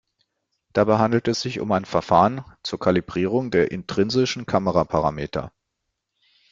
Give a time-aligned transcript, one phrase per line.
[0.73, 5.51] Dabei handelt es sich um ein Verfahren zur Kalibrierung der intrinsischen Kameraparameter.